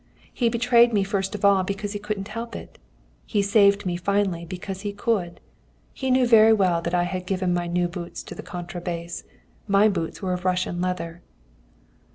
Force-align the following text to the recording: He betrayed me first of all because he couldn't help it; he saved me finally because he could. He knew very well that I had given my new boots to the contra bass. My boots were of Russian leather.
He 0.33 0.49
betrayed 0.49 0.93
me 0.93 1.03
first 1.03 1.35
of 1.35 1.45
all 1.45 1.61
because 1.61 1.93
he 1.93 1.99
couldn't 1.99 2.29
help 2.29 2.55
it; 2.55 2.79
he 3.23 3.43
saved 3.43 3.85
me 3.85 3.95
finally 3.97 4.45
because 4.45 4.81
he 4.81 4.93
could. 4.93 5.39
He 5.93 6.09
knew 6.09 6.25
very 6.25 6.53
well 6.53 6.81
that 6.81 6.95
I 6.95 7.03
had 7.03 7.27
given 7.27 7.53
my 7.53 7.67
new 7.67 7.87
boots 7.87 8.23
to 8.23 8.33
the 8.33 8.41
contra 8.41 8.81
bass. 8.81 9.23
My 9.67 9.87
boots 9.89 10.19
were 10.19 10.33
of 10.33 10.43
Russian 10.43 10.81
leather. 10.81 11.21